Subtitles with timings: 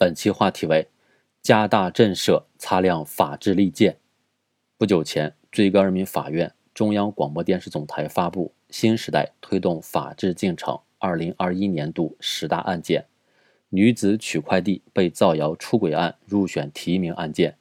[0.00, 0.86] 本期话题为：
[1.42, 3.96] 加大震慑，擦亮法治利剑。
[4.76, 13.02] 不久前，最高人民法院、中央广播电视总台发布《新时代推动法治进程二零二一年度十大案件》，
[13.70, 17.56] 女子取快递被造谣出轨案入选提名案件。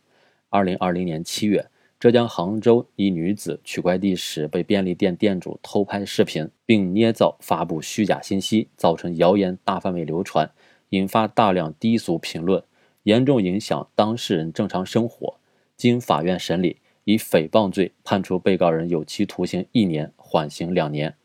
[0.50, 1.66] 二零二零年七月，
[2.00, 10.48] 浙江杭州一女子取快递时被便利店店主偷拍视频，并捏造发布虚假信息，造成谣言大范围流传。
[10.90, 12.64] 引发大量低俗评论，
[13.04, 15.40] 严重影响当事人正常生活。
[15.76, 21.16] 经法院审理，以诽谤罪判处被告人有期徒刑一年，缓刑两年。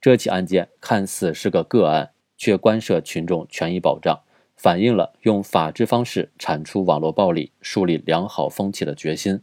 [0.00, 4.22] 这起案件看似是个个案，却关涉群众权益保障，
[4.56, 9.42] 反映了用法治方式铲除网络暴力、树立良好风气的决心。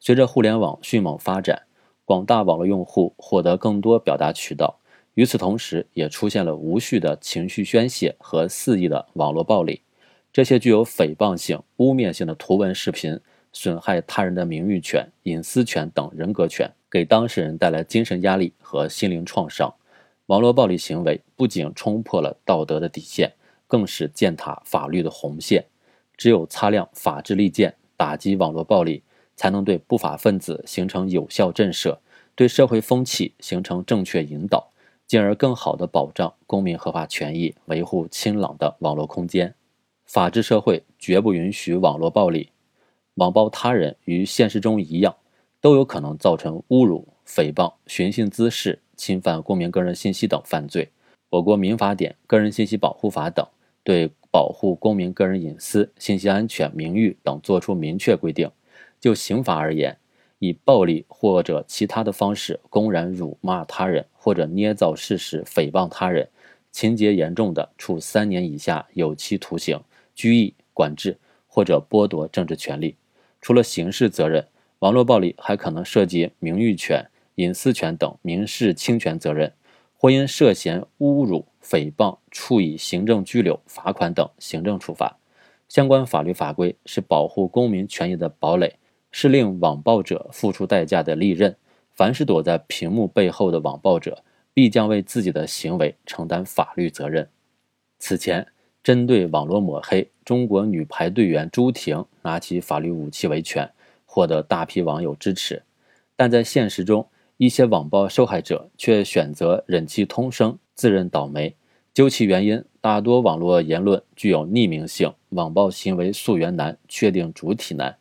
[0.00, 1.62] 随着互联网迅猛发展，
[2.04, 4.79] 广大网络用户获得更多表达渠道。
[5.20, 9.82] 与此同时，也出现了无序的情绪宣泄和肆意的网络暴力。
[10.32, 13.20] 这些具有诽谤性、污蔑性的图文视频，
[13.52, 19.70] 损害他人的名誉权、隐私权等人格权，给当事人带来精神压力和心灵创伤。
[20.24, 23.30] 网络暴力行为不仅冲破了道德的底线，
[23.66, 25.62] 更是践踏法律的红线。
[26.16, 29.02] 只有擦亮法治利剑，打击网络暴力，
[29.36, 31.98] 才能对不法分子形成有效震慑，
[32.34, 34.66] 对社会风气形成正确引导。
[35.10, 39.52] 进而更好地保障公民合法权益，维护清朗的网络空间。
[40.06, 42.50] 法治社会绝不允许网络暴力。
[43.14, 45.16] 网暴他人与现实中一样，
[45.60, 50.88] 都有可能造成侮辱、诽谤、寻衅滋事、侵犯公民个人信息等犯罪。
[51.30, 53.44] 我国民法典、个人信息保护法等
[53.82, 58.48] 对保护公民个人隐私、信息安全、名誉等作出明确规定。
[59.00, 59.98] 就刑法而言，
[60.40, 66.28] 以暴力或者其他的方式公然辱骂他人，或者捏造事实诽谤他人，
[66.72, 69.78] 情节严重的，处三年以下有期徒刑、
[70.14, 72.96] 拘役、管制或者剥夺政治权利。
[73.42, 74.46] 除了刑事责任，
[74.78, 79.52] 网络暴力还可能涉及名誉权、隐私权等民事侵权责任，
[79.94, 85.18] 或因涉嫌侮辱、诽谤，处以行政拘留、罚款等行政处罚。
[85.68, 88.76] 相关法律法规是保护公民权益的堡垒。
[89.10, 91.56] 是令网暴者付出代价的利刃。
[91.92, 97.28] 凡是躲在屏幕背后的网暴者，必将为自己的行为承担法律责任。
[97.98, 98.46] 此前，
[98.82, 103.70] 针对网络抹黑，中国女排队员朱婷拿起法律武器维权，
[104.06, 105.62] 获得大批网友支持。
[106.16, 107.06] 但在现实中，
[107.36, 111.54] 一些网暴受害者却选择忍气吞声，自认倒霉。
[111.92, 117.98] 究其原因，大多网络言论具有匿名性，网暴行为溯源难，确定主体难。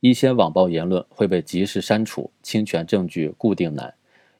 [0.00, 3.90] 一些网暴言论会被及时删除，侵权证据固定难；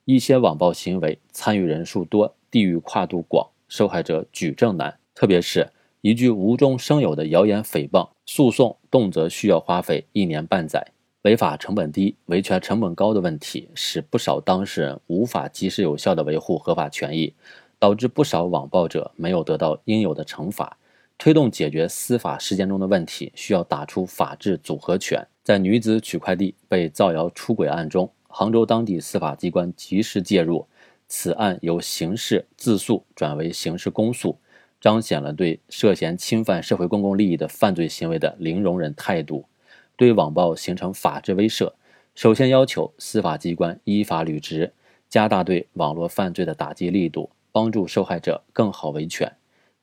[0.04, 4.96] 一些网暴行为参与人数多、地域跨度广，受害者举证难。
[5.16, 5.68] 特别是
[6.00, 10.92] 一句无中生有的谣言诽谤，诉讼动辄需要花费一年半载。
[11.22, 17.34] 违法成本低、维权成本高的问题，使不少当事人无法及时有效地维护合法权益，
[17.80, 20.78] 导致不少网暴者没有得到应有的惩罚。
[21.18, 25.26] 推动解决司法实践中的问题，需要打出法治组合拳。
[25.42, 30.68] 在女子取快递被造谣出轨案中，杭州当地司法机关及时介入，
[31.08, 34.38] 此案由刑事自诉转为刑事公诉，
[34.80, 39.44] 彰显了对涉嫌侵犯社会公共利益的犯罪行为的零容忍态度，
[39.96, 41.72] 对网暴形成法治威慑。
[42.14, 44.72] 首先要求司法机关依法履职，
[45.08, 49.34] 加大对网络犯罪的打击力度，帮助受害者更好维权。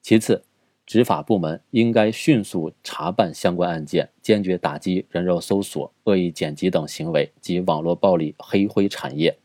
[0.01, 0.43] 其次，
[0.85, 9.35] 执法部门应该迅速查办相关案件，坚决打击人肉搜索、恶意剪辑等行为及网络暴力黑灰产业。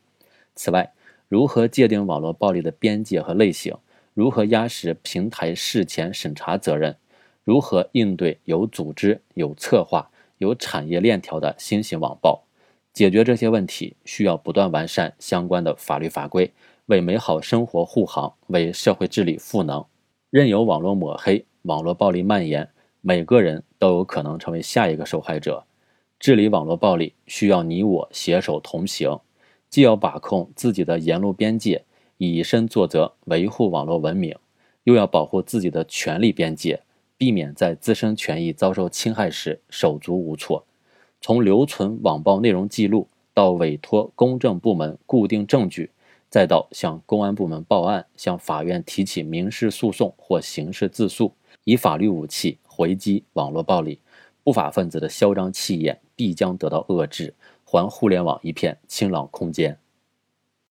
[0.54, 0.92] 此外，
[1.28, 3.74] 如何界定网络暴力的边界和类型？
[4.12, 6.94] 如何压实平台事前审查责任？
[7.42, 12.42] 如何应对有组织、有策划、有产业链条的新型网暴？
[12.92, 16.52] 解决这些问题，需要不断完善相关的法律法规，
[16.86, 19.82] 为美好生活护航，为社会治理赋能。
[20.30, 22.68] 任由网络抹黑、网络暴力蔓延，
[23.00, 25.64] 每个人都有可能成为下一个受害者。
[26.20, 29.18] 治理网络暴力需要你我携手同行，
[29.68, 31.84] 既要把控自己的言论边界，
[32.16, 34.36] 以身作则维护网络文明，
[34.84, 36.80] 又要保护自己的权利边界，
[37.18, 40.64] 避免在自身权益遭受侵害时手足无措。
[41.20, 45.90] 从留存网暴内容记录到委托公证部门固定证据。
[46.30, 51.34] 再到向公安部门报案、向法院提起民事诉讼或刑事自诉，
[51.64, 54.00] 以法律武器回击网络暴力，
[54.44, 57.34] 不法分子的嚣张气焰必将得到遏制，
[57.64, 59.76] 还互联网一片清朗空间。